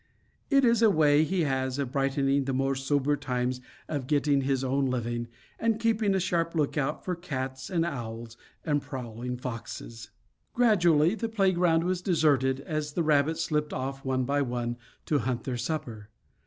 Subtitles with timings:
[0.49, 4.63] It is a way he has of brightening the more sober times of getting his
[4.63, 5.27] own living,
[5.59, 8.35] and keeping a sharp lookout for cats and owls
[8.65, 10.09] and prowling foxes.
[10.55, 14.75] Gradually the playground was deserted, as the rabbits slipped off one by one
[15.05, 16.09] to hunt their supper.